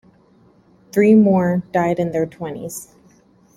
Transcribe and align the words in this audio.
Three 0.91 1.13
more 1.13 1.61
died 1.71 1.99
in 1.99 2.11
their 2.11 2.25
twenties. 2.25 2.95